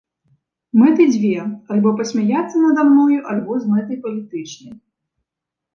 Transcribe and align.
Мэты 0.83 1.03
дзве, 1.11 1.43
альбо 1.75 1.89
пасмяяцца 2.01 2.55
нада 2.65 2.81
мною, 2.89 3.19
альбо 3.35 3.51
з 3.63 3.77
мэтай 3.77 3.97
палітычнай. 4.09 4.75